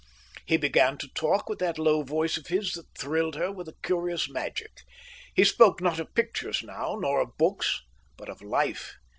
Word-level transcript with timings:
He 0.47 0.57
began 0.57 0.97
to 0.97 1.13
talk 1.13 1.47
with 1.47 1.59
that 1.59 1.77
low 1.77 2.01
voice 2.01 2.35
of 2.35 2.47
his 2.47 2.71
that 2.71 2.87
thrilled 2.97 3.35
her 3.35 3.51
with 3.51 3.67
a 3.67 3.77
curious 3.83 4.27
magic. 4.27 4.71
He 5.35 5.43
spoke 5.43 5.79
not 5.79 5.99
of 5.99 6.15
pictures 6.15 6.63
now, 6.63 6.97
nor 6.99 7.21
of 7.21 7.37
books, 7.37 7.83
but 8.17 8.27
of 8.27 8.41
life. 8.41 8.95